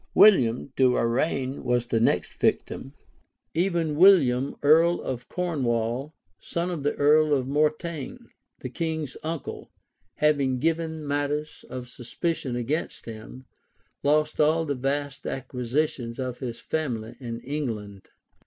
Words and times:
William 0.15 0.73
de 0.75 0.89
Warrenne 0.89 1.63
was 1.63 1.85
the 1.85 1.99
next 1.99 2.33
victim; 2.39 2.95
{1103.} 3.53 3.63
even 3.63 3.95
William, 3.95 4.55
earl 4.63 4.99
of 4.99 5.29
Cornwall, 5.29 6.15
son 6.39 6.71
of 6.71 6.81
the 6.81 6.95
earl 6.95 7.35
of 7.35 7.47
Mortaigne, 7.47 8.25
the 8.61 8.69
king's 8.69 9.15
uncle, 9.21 9.69
having 10.15 10.57
given 10.57 11.07
matter 11.07 11.45
of 11.69 11.87
suspicion 11.87 12.55
against 12.55 13.05
him, 13.05 13.45
lost 14.01 14.39
all 14.41 14.65
the 14.65 14.73
vast 14.73 15.27
acquisitions 15.27 16.17
of 16.17 16.39
his 16.39 16.59
family 16.59 17.15
in 17.19 17.39
England. 17.41 18.09